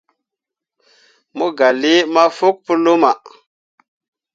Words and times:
Mo 1.37 1.45
gah 1.57 1.75
lii 1.81 2.01
mafokki 2.13 2.61
pu 2.65 2.73
luma. 2.83 3.11